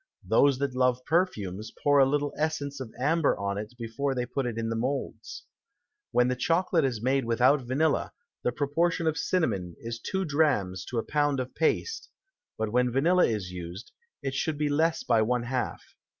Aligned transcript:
Those 0.27 0.57
that 0.57 0.73
love 0.73 1.05
Perfumes, 1.05 1.71
pour 1.83 1.99
a 1.99 2.07
little 2.09 2.33
Essence 2.35 2.79
of 2.79 2.91
Amber 2.99 3.37
on 3.37 3.59
it 3.59 3.75
before 3.77 4.15
they 4.15 4.25
put 4.25 4.47
it 4.47 4.57
in 4.57 4.69
the 4.69 4.75
Moulds. 4.75 5.45
When 6.09 6.27
the 6.27 6.35
Chocolate 6.35 6.83
is 6.83 7.03
made 7.03 7.23
without 7.23 7.61
Vanilla, 7.61 8.11
the 8.43 8.51
Proportion 8.51 9.05
of 9.05 9.15
Cinnamon 9.15 9.75
is 9.77 9.99
two 9.99 10.25
Drams 10.25 10.85
to 10.85 10.97
a 10.97 11.03
Pound 11.05 11.39
of 11.39 11.53
Paste; 11.53 12.09
but 12.57 12.71
when 12.71 12.91
Vanilla 12.91 13.25
is 13.27 13.51
used, 13.51 13.91
it 14.23 14.33
should 14.33 14.57
be 14.57 14.69
less 14.69 15.03
by 15.03 15.21
one 15.21 15.43
half. 15.43 15.83